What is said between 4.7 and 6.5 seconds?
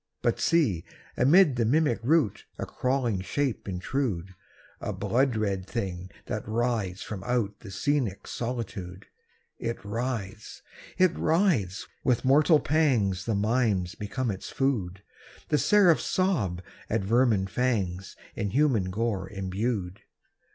A blood red thing that